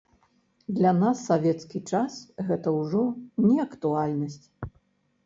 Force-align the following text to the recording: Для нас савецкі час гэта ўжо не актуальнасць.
Для 0.77 0.93
нас 1.01 1.19
савецкі 1.31 1.81
час 1.93 2.15
гэта 2.47 2.73
ўжо 2.79 3.03
не 3.47 3.53
актуальнасць. 3.67 4.45